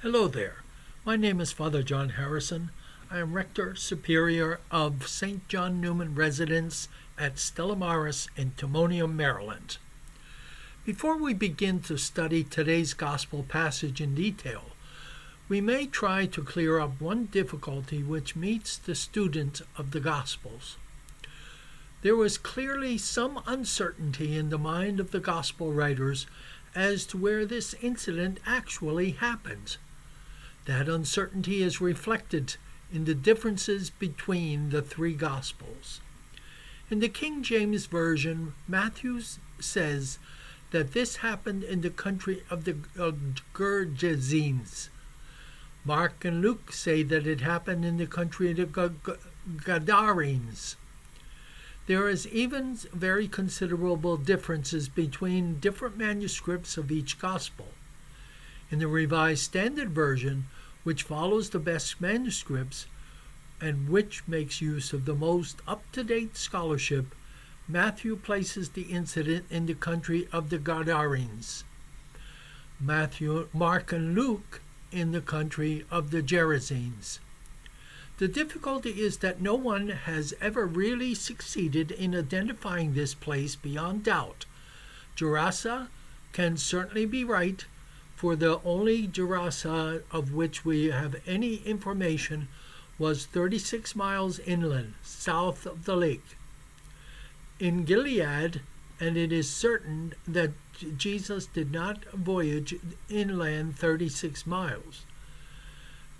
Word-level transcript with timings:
Hello 0.00 0.28
there. 0.28 0.62
My 1.04 1.16
name 1.16 1.40
is 1.40 1.50
Father 1.50 1.82
John 1.82 2.10
Harrison. 2.10 2.70
I 3.10 3.18
am 3.18 3.32
Rector 3.32 3.74
Superior 3.74 4.60
of 4.70 5.08
St. 5.08 5.48
John 5.48 5.80
Newman 5.80 6.14
Residence 6.14 6.86
at 7.18 7.36
Stella 7.36 7.74
Maris 7.74 8.28
in 8.36 8.52
Timonium, 8.52 9.14
Maryland. 9.14 9.78
Before 10.86 11.16
we 11.16 11.34
begin 11.34 11.80
to 11.80 11.96
study 11.96 12.44
today's 12.44 12.94
Gospel 12.94 13.42
passage 13.42 14.00
in 14.00 14.14
detail, 14.14 14.66
we 15.48 15.60
may 15.60 15.84
try 15.84 16.26
to 16.26 16.44
clear 16.44 16.78
up 16.78 17.00
one 17.00 17.24
difficulty 17.24 18.00
which 18.00 18.36
meets 18.36 18.76
the 18.76 18.94
student 18.94 19.62
of 19.76 19.90
the 19.90 20.00
Gospels. 20.00 20.76
There 22.02 22.14
was 22.14 22.38
clearly 22.38 22.98
some 22.98 23.42
uncertainty 23.48 24.38
in 24.38 24.50
the 24.50 24.58
mind 24.58 25.00
of 25.00 25.10
the 25.10 25.18
Gospel 25.18 25.72
writers 25.72 26.28
as 26.72 27.04
to 27.06 27.16
where 27.16 27.44
this 27.44 27.74
incident 27.82 28.38
actually 28.46 29.10
happened. 29.10 29.76
That 30.68 30.86
uncertainty 30.86 31.62
is 31.62 31.80
reflected 31.80 32.56
in 32.92 33.06
the 33.06 33.14
differences 33.14 33.88
between 33.88 34.68
the 34.68 34.82
three 34.82 35.14
Gospels. 35.14 36.02
In 36.90 37.00
the 37.00 37.08
King 37.08 37.42
James 37.42 37.86
Version, 37.86 38.52
Matthew 38.68 39.22
says 39.58 40.18
that 40.70 40.92
this 40.92 41.16
happened 41.16 41.64
in 41.64 41.80
the 41.80 41.88
country 41.88 42.42
of 42.50 42.64
the 42.64 42.74
Gergesenes. 43.54 44.90
Mark 45.86 46.22
and 46.26 46.42
Luke 46.42 46.70
say 46.70 47.02
that 47.02 47.26
it 47.26 47.40
happened 47.40 47.86
in 47.86 47.96
the 47.96 48.06
country 48.06 48.50
of 48.50 48.56
the 48.74 48.92
Gadarenes. 49.64 50.76
There 51.86 52.10
is 52.10 52.28
even 52.28 52.76
very 52.92 53.26
considerable 53.26 54.18
differences 54.18 54.90
between 54.90 55.60
different 55.60 55.96
manuscripts 55.96 56.76
of 56.76 56.92
each 56.92 57.18
gospel. 57.18 57.68
In 58.70 58.80
the 58.80 58.86
Revised 58.86 59.44
Standard 59.44 59.92
Version, 59.92 60.44
which 60.88 61.02
follows 61.02 61.50
the 61.50 61.58
best 61.58 62.00
manuscripts 62.00 62.86
and 63.60 63.90
which 63.90 64.26
makes 64.26 64.62
use 64.62 64.94
of 64.94 65.04
the 65.04 65.14
most 65.14 65.58
up 65.66 65.82
to 65.92 66.02
date 66.02 66.34
scholarship, 66.34 67.14
Matthew 67.68 68.16
places 68.16 68.70
the 68.70 68.84
incident 68.84 69.44
in 69.50 69.66
the 69.66 69.74
country 69.74 70.26
of 70.32 70.48
the 70.48 70.56
Gadarenes. 70.56 71.62
Matthew, 72.80 73.48
Mark, 73.52 73.92
and 73.92 74.14
Luke 74.14 74.62
in 74.90 75.12
the 75.12 75.20
country 75.20 75.84
of 75.90 76.10
the 76.10 76.22
Gerasenes. 76.22 77.18
The 78.16 78.26
difficulty 78.26 79.02
is 79.02 79.18
that 79.18 79.42
no 79.42 79.56
one 79.56 79.90
has 79.90 80.32
ever 80.40 80.64
really 80.64 81.14
succeeded 81.14 81.90
in 81.90 82.16
identifying 82.16 82.94
this 82.94 83.12
place 83.12 83.56
beyond 83.56 84.04
doubt. 84.04 84.46
Gerasa 85.18 85.88
can 86.32 86.56
certainly 86.56 87.04
be 87.04 87.24
right, 87.24 87.66
for 88.18 88.34
the 88.34 88.60
only 88.64 89.06
Gerasa 89.06 89.98
uh, 89.98 90.16
of 90.16 90.34
which 90.34 90.64
we 90.64 90.86
have 90.86 91.22
any 91.24 91.62
information 91.64 92.48
was 92.98 93.26
36 93.26 93.94
miles 93.94 94.40
inland, 94.40 94.94
south 95.04 95.64
of 95.66 95.84
the 95.84 95.94
lake. 95.94 96.34
In 97.60 97.84
Gilead, 97.84 98.60
and 98.98 99.16
it 99.16 99.30
is 99.30 99.48
certain 99.48 100.14
that 100.26 100.50
Jesus 100.96 101.46
did 101.46 101.70
not 101.70 102.06
voyage 102.06 102.74
inland 103.08 103.78
36 103.78 104.44
miles. 104.48 105.04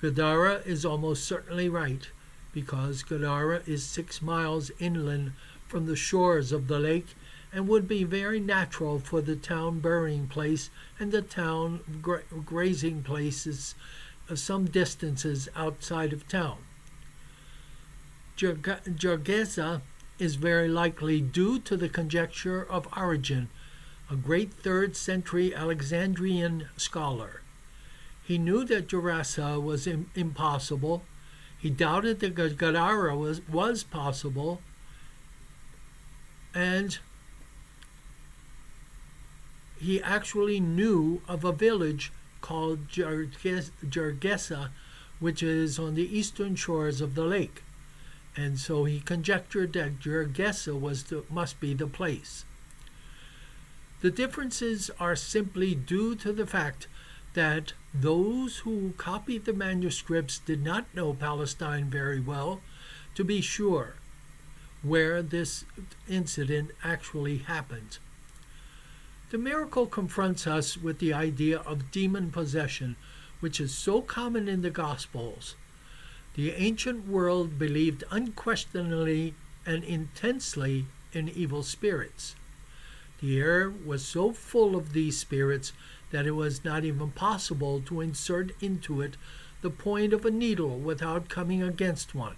Gadara 0.00 0.62
is 0.64 0.84
almost 0.84 1.24
certainly 1.24 1.68
right, 1.68 2.08
because 2.52 3.02
Gadara 3.02 3.62
is 3.66 3.82
six 3.82 4.22
miles 4.22 4.70
inland 4.78 5.32
from 5.66 5.86
the 5.86 5.96
shores 5.96 6.52
of 6.52 6.68
the 6.68 6.78
lake 6.78 7.16
and 7.52 7.68
would 7.68 7.88
be 7.88 8.04
very 8.04 8.40
natural 8.40 8.98
for 8.98 9.20
the 9.20 9.36
town 9.36 9.80
burying 9.80 10.26
place 10.26 10.70
and 10.98 11.12
the 11.12 11.22
town 11.22 11.80
gra- 12.02 12.22
grazing 12.44 13.02
places 13.02 13.74
of 14.28 14.38
some 14.38 14.66
distances 14.66 15.48
outside 15.56 16.12
of 16.12 16.28
town. 16.28 16.58
Gergesa 18.36 19.80
is 20.18 20.34
very 20.36 20.68
likely 20.68 21.20
due 21.20 21.58
to 21.60 21.76
the 21.76 21.88
conjecture 21.88 22.62
of 22.62 22.86
Origen, 22.96 23.48
a 24.10 24.16
great 24.16 24.52
third 24.52 24.96
century 24.96 25.54
Alexandrian 25.54 26.68
scholar. 26.76 27.42
He 28.24 28.36
knew 28.38 28.64
that 28.66 28.88
Gerasa 28.88 29.60
was 29.60 29.86
Im- 29.86 30.10
impossible. 30.14 31.02
He 31.58 31.70
doubted 31.70 32.20
that 32.20 32.34
Gadara 32.34 33.16
was, 33.16 33.40
was 33.48 33.82
possible. 33.82 34.60
And 36.54 36.98
he 39.80 40.02
actually 40.02 40.60
knew 40.60 41.22
of 41.28 41.44
a 41.44 41.52
village 41.52 42.12
called 42.40 42.88
Gergesa, 42.88 44.70
which 45.20 45.42
is 45.42 45.78
on 45.78 45.94
the 45.94 46.18
eastern 46.18 46.54
shores 46.56 47.00
of 47.00 47.14
the 47.14 47.24
lake. 47.24 47.62
And 48.36 48.58
so 48.58 48.84
he 48.84 49.00
conjectured 49.00 49.72
that 49.72 49.98
Gergesa 49.98 50.78
was 50.78 51.04
the, 51.04 51.24
must 51.30 51.58
be 51.60 51.74
the 51.74 51.86
place. 51.86 52.44
The 54.00 54.10
differences 54.10 54.90
are 55.00 55.16
simply 55.16 55.74
due 55.74 56.14
to 56.16 56.32
the 56.32 56.46
fact 56.46 56.86
that 57.34 57.72
those 57.92 58.58
who 58.58 58.94
copied 58.96 59.44
the 59.44 59.52
manuscripts 59.52 60.38
did 60.38 60.62
not 60.62 60.86
know 60.94 61.14
Palestine 61.14 61.90
very 61.90 62.20
well, 62.20 62.60
to 63.16 63.24
be 63.24 63.40
sure, 63.40 63.94
where 64.82 65.22
this 65.22 65.64
incident 66.08 66.70
actually 66.84 67.38
happened. 67.38 67.98
The 69.30 69.38
miracle 69.38 69.86
confronts 69.86 70.46
us 70.46 70.78
with 70.78 71.00
the 71.00 71.12
idea 71.12 71.58
of 71.58 71.90
demon 71.90 72.30
possession, 72.30 72.96
which 73.40 73.60
is 73.60 73.74
so 73.74 74.00
common 74.00 74.48
in 74.48 74.62
the 74.62 74.70
Gospels. 74.70 75.54
The 76.34 76.52
ancient 76.52 77.06
world 77.06 77.58
believed 77.58 78.04
unquestionably 78.10 79.34
and 79.66 79.84
intensely 79.84 80.86
in 81.12 81.28
evil 81.28 81.62
spirits. 81.62 82.36
The 83.20 83.38
air 83.38 83.70
was 83.70 84.02
so 84.02 84.32
full 84.32 84.76
of 84.76 84.94
these 84.94 85.18
spirits 85.18 85.72
that 86.10 86.26
it 86.26 86.30
was 86.30 86.64
not 86.64 86.84
even 86.84 87.10
possible 87.10 87.82
to 87.82 88.00
insert 88.00 88.52
into 88.62 89.02
it 89.02 89.18
the 89.60 89.70
point 89.70 90.14
of 90.14 90.24
a 90.24 90.30
needle 90.30 90.78
without 90.78 91.28
coming 91.28 91.62
against 91.62 92.14
one. 92.14 92.36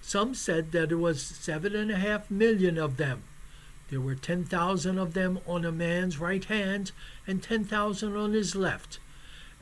Some 0.00 0.34
said 0.34 0.70
that 0.72 0.90
there 0.90 0.98
was 0.98 1.22
seven 1.22 1.74
and 1.74 1.90
a 1.90 1.96
half 1.96 2.30
million 2.30 2.78
of 2.78 2.98
them, 2.98 3.24
there 3.92 4.00
were 4.00 4.14
10,000 4.14 4.96
of 4.96 5.12
them 5.12 5.38
on 5.46 5.66
a 5.66 5.70
man's 5.70 6.18
right 6.18 6.46
hand 6.46 6.92
and 7.26 7.42
10,000 7.42 8.16
on 8.16 8.32
his 8.32 8.56
left, 8.56 8.98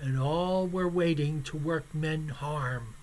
and 0.00 0.20
all 0.20 0.68
were 0.68 0.88
waiting 0.88 1.42
to 1.42 1.56
work 1.56 1.92
men 1.92 2.28
harm. 2.28 2.94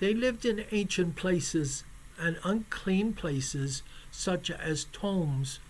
They 0.00 0.12
lived 0.12 0.44
in 0.44 0.64
ancient 0.72 1.14
places 1.14 1.84
and 2.18 2.36
unclean 2.42 3.12
places, 3.12 3.84
such 4.10 4.50
as 4.50 4.86
tombs, 4.86 5.60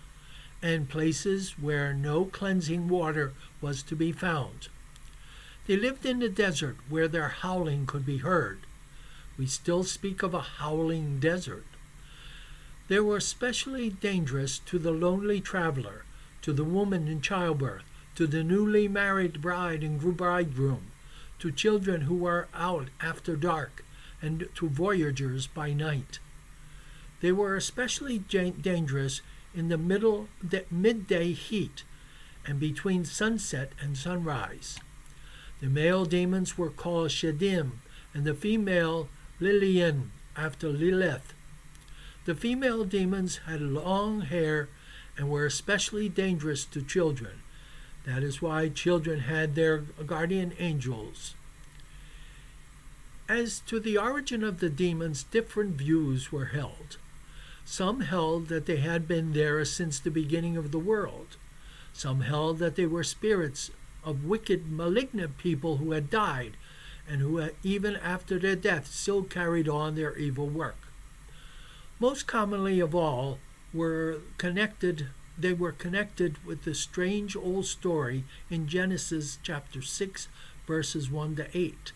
and 0.63 0.89
places 0.89 1.51
where 1.59 1.93
no 1.93 2.25
cleansing 2.25 2.87
water 2.87 3.33
was 3.61 3.83
to 3.83 3.95
be 3.95 4.11
found. 4.11 4.69
They 5.67 5.77
lived 5.77 6.07
in 6.07 6.17
the 6.17 6.27
desert 6.27 6.77
where 6.89 7.07
their 7.07 7.29
howling 7.29 7.85
could 7.85 8.03
be 8.03 8.17
heard. 8.17 8.61
We 9.37 9.45
still 9.45 9.83
speak 9.83 10.23
of 10.23 10.33
a 10.33 10.41
howling 10.41 11.19
desert. 11.19 11.67
They 12.89 12.99
were 12.99 13.17
especially 13.17 13.91
dangerous 13.91 14.57
to 14.65 14.79
the 14.79 14.91
lonely 14.91 15.41
traveler, 15.41 16.05
to 16.41 16.51
the 16.51 16.63
woman 16.63 17.07
in 17.07 17.21
childbirth, 17.21 17.83
to 18.15 18.25
the 18.25 18.43
newly 18.43 18.87
married 18.87 19.41
bride 19.41 19.83
and 19.83 20.01
bridegroom, 20.17 20.87
to 21.37 21.51
children 21.51 22.01
who 22.01 22.15
were 22.15 22.47
out 22.53 22.87
after 22.99 23.35
dark, 23.35 23.85
and 24.23 24.49
to 24.55 24.67
voyagers 24.67 25.45
by 25.45 25.71
night. 25.71 26.17
They 27.21 27.31
were 27.31 27.55
especially 27.55 28.17
dangerous 28.17 29.21
in 29.53 29.69
the 29.69 29.77
middle 29.77 30.27
the 30.41 30.65
midday 30.71 31.33
heat 31.33 31.83
and 32.43 32.59
between 32.59 33.05
sunset 33.05 33.71
and 33.79 33.97
sunrise. 33.97 34.79
The 35.61 35.67
male 35.67 36.05
demons 36.05 36.57
were 36.57 36.71
called 36.71 37.11
Shedim, 37.11 37.81
and 38.15 38.25
the 38.25 38.33
female 38.33 39.09
Lilin 39.39 40.09
after 40.35 40.69
Lilith. 40.69 41.33
The 42.29 42.35
female 42.35 42.83
demons 42.85 43.37
had 43.47 43.59
long 43.59 44.21
hair 44.21 44.69
and 45.17 45.31
were 45.31 45.47
especially 45.47 46.07
dangerous 46.09 46.63
to 46.65 46.83
children. 46.83 47.41
That 48.05 48.21
is 48.21 48.39
why 48.39 48.69
children 48.69 49.21
had 49.21 49.55
their 49.55 49.79
guardian 50.05 50.53
angels. 50.59 51.33
As 53.27 53.61
to 53.61 53.79
the 53.79 53.97
origin 53.97 54.43
of 54.43 54.59
the 54.59 54.69
demons, 54.69 55.23
different 55.23 55.71
views 55.77 56.31
were 56.31 56.53
held. 56.53 56.97
Some 57.65 58.01
held 58.01 58.47
that 58.49 58.67
they 58.67 58.77
had 58.77 59.07
been 59.07 59.33
there 59.33 59.65
since 59.65 59.97
the 59.97 60.11
beginning 60.11 60.55
of 60.55 60.69
the 60.71 60.77
world. 60.77 61.35
Some 61.93 62.21
held 62.21 62.59
that 62.59 62.75
they 62.75 62.85
were 62.85 63.03
spirits 63.03 63.71
of 64.03 64.25
wicked, 64.25 64.71
malignant 64.71 65.39
people 65.39 65.77
who 65.77 65.93
had 65.93 66.11
died 66.11 66.57
and 67.07 67.21
who, 67.21 67.49
even 67.63 67.95
after 67.95 68.37
their 68.37 68.55
death, 68.55 68.85
still 68.85 69.23
carried 69.23 69.67
on 69.67 69.95
their 69.95 70.15
evil 70.15 70.45
work. 70.45 70.88
Most 71.99 72.27
commonly 72.27 72.79
of 72.79 72.95
all 72.95 73.39
were 73.73 74.21
connected 74.37 75.07
they 75.37 75.53
were 75.53 75.71
connected 75.71 76.43
with 76.45 76.63
the 76.63 76.75
strange 76.75 77.35
old 77.35 77.65
story 77.65 78.25
in 78.49 78.67
Genesis 78.67 79.37
chapter 79.41 79.81
6 79.81 80.27
verses 80.67 81.09
1 81.09 81.37
to 81.37 81.57
8. 81.57 81.91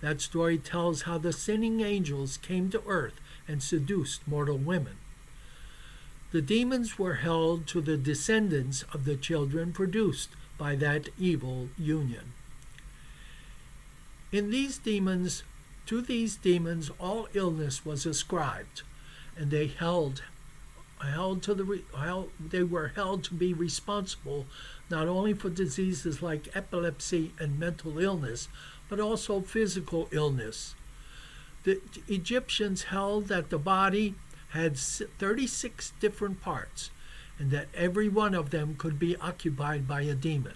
That 0.00 0.20
story 0.20 0.56
tells 0.56 1.02
how 1.02 1.18
the 1.18 1.32
sinning 1.32 1.80
angels 1.80 2.36
came 2.38 2.70
to 2.70 2.82
earth 2.86 3.20
and 3.48 3.62
seduced 3.62 4.26
mortal 4.26 4.56
women. 4.56 4.96
The 6.32 6.42
demons 6.42 6.98
were 6.98 7.16
held 7.16 7.66
to 7.68 7.80
the 7.80 7.96
descendants 7.96 8.84
of 8.92 9.04
the 9.04 9.16
children 9.16 9.72
produced 9.72 10.30
by 10.56 10.76
that 10.76 11.08
evil 11.18 11.68
union. 11.76 12.32
In 14.30 14.50
these 14.50 14.78
demons, 14.78 15.42
to 15.86 16.00
these 16.00 16.36
demons, 16.36 16.90
all 17.00 17.26
illness 17.34 17.84
was 17.84 18.06
ascribed, 18.06 18.82
and 19.36 19.50
they 19.50 19.66
held 19.66 20.22
held 21.02 21.42
to 21.42 21.54
the 21.54 21.82
held, 21.96 22.30
they 22.38 22.62
were 22.62 22.88
held 22.88 23.24
to 23.24 23.34
be 23.34 23.54
responsible 23.54 24.46
not 24.90 25.08
only 25.08 25.32
for 25.32 25.48
diseases 25.48 26.20
like 26.20 26.54
epilepsy 26.54 27.32
and 27.38 27.58
mental 27.58 27.98
illness, 27.98 28.48
but 28.88 29.00
also 29.00 29.40
physical 29.40 30.08
illness. 30.10 30.74
The 31.64 31.80
Egyptians 32.08 32.84
held 32.84 33.28
that 33.28 33.50
the 33.50 33.58
body 33.58 34.14
had 34.50 34.76
36 34.76 35.92
different 36.00 36.42
parts 36.42 36.90
and 37.38 37.50
that 37.50 37.68
every 37.74 38.08
one 38.08 38.34
of 38.34 38.50
them 38.50 38.74
could 38.76 38.98
be 38.98 39.16
occupied 39.16 39.86
by 39.86 40.02
a 40.02 40.14
demon. 40.14 40.54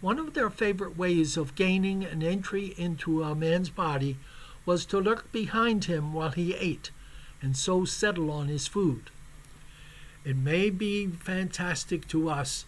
One 0.00 0.18
of 0.18 0.34
their 0.34 0.50
favorite 0.50 0.98
ways 0.98 1.36
of 1.36 1.54
gaining 1.54 2.04
an 2.04 2.22
entry 2.22 2.74
into 2.76 3.22
a 3.22 3.34
man's 3.34 3.70
body 3.70 4.18
was 4.66 4.84
to 4.86 5.00
lurk 5.00 5.32
behind 5.32 5.86
him 5.86 6.12
while 6.12 6.30
he 6.30 6.54
ate 6.54 6.90
and 7.44 7.56
so 7.58 7.84
settle 7.84 8.30
on 8.30 8.48
his 8.48 8.66
food. 8.66 9.10
It 10.24 10.36
may 10.36 10.70
be 10.70 11.06
fantastic 11.06 12.08
to 12.08 12.30
us, 12.30 12.64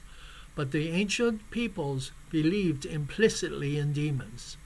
but 0.54 0.70
the 0.70 0.90
ancient 0.90 1.50
peoples 1.50 2.12
believed 2.30 2.84
implicitly 2.84 3.78
in 3.78 3.94
demons. 3.94 4.58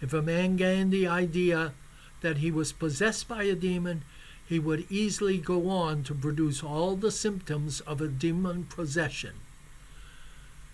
If 0.00 0.12
a 0.12 0.20
man 0.20 0.56
gained 0.56 0.92
the 0.92 1.06
idea 1.06 1.72
that 2.20 2.38
he 2.38 2.50
was 2.50 2.72
possessed 2.72 3.28
by 3.28 3.44
a 3.44 3.54
demon, 3.54 4.02
he 4.44 4.58
would 4.58 4.90
easily 4.90 5.38
go 5.38 5.70
on 5.70 6.02
to 6.04 6.14
produce 6.14 6.64
all 6.64 6.96
the 6.96 7.12
symptoms 7.12 7.80
of 7.82 8.00
a 8.00 8.08
demon 8.08 8.64
possession. 8.64 9.34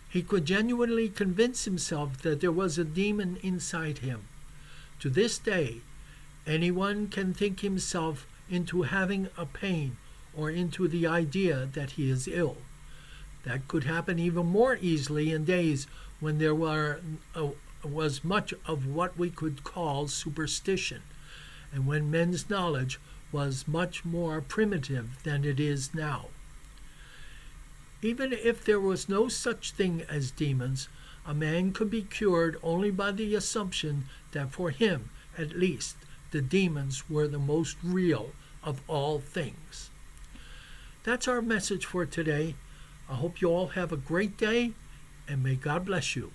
He 0.08 0.22
could 0.22 0.46
genuinely 0.46 1.10
convince 1.10 1.66
himself 1.66 2.22
that 2.22 2.40
there 2.40 2.50
was 2.50 2.78
a 2.78 2.84
demon 2.84 3.38
inside 3.42 3.98
him. 3.98 4.22
To 5.00 5.10
this 5.10 5.36
day, 5.36 5.82
anyone 6.46 7.08
can 7.08 7.34
think 7.34 7.60
himself 7.60 8.26
into 8.50 8.82
having 8.82 9.28
a 9.36 9.46
pain 9.46 9.96
or 10.36 10.50
into 10.50 10.88
the 10.88 11.06
idea 11.06 11.68
that 11.72 11.92
he 11.92 12.10
is 12.10 12.28
ill. 12.28 12.58
That 13.44 13.68
could 13.68 13.84
happen 13.84 14.18
even 14.18 14.46
more 14.46 14.78
easily 14.80 15.32
in 15.32 15.44
days 15.44 15.86
when 16.20 16.38
there 16.38 16.54
were, 16.54 17.00
uh, 17.34 17.48
was 17.84 18.24
much 18.24 18.52
of 18.66 18.86
what 18.86 19.18
we 19.18 19.30
could 19.30 19.64
call 19.64 20.08
superstition, 20.08 21.02
and 21.72 21.86
when 21.86 22.10
men's 22.10 22.50
knowledge 22.50 22.98
was 23.30 23.68
much 23.68 24.04
more 24.04 24.40
primitive 24.40 25.22
than 25.22 25.44
it 25.44 25.60
is 25.60 25.94
now. 25.94 26.26
Even 28.00 28.32
if 28.32 28.64
there 28.64 28.80
was 28.80 29.08
no 29.08 29.28
such 29.28 29.72
thing 29.72 30.02
as 30.08 30.30
demons, 30.30 30.88
a 31.26 31.34
man 31.34 31.72
could 31.72 31.90
be 31.90 32.02
cured 32.02 32.56
only 32.62 32.90
by 32.90 33.12
the 33.12 33.34
assumption 33.34 34.04
that 34.32 34.50
for 34.50 34.70
him, 34.70 35.10
at 35.36 35.56
least, 35.58 35.96
the 36.30 36.40
demons 36.40 37.08
were 37.08 37.26
the 37.26 37.38
most 37.38 37.76
real 37.82 38.30
of 38.62 38.80
all 38.88 39.18
things. 39.18 39.90
That's 41.04 41.28
our 41.28 41.40
message 41.40 41.86
for 41.86 42.04
today. 42.04 42.54
I 43.08 43.14
hope 43.14 43.40
you 43.40 43.48
all 43.48 43.68
have 43.68 43.92
a 43.92 43.96
great 43.96 44.36
day, 44.36 44.72
and 45.26 45.42
may 45.42 45.54
God 45.54 45.86
bless 45.86 46.14
you. 46.14 46.32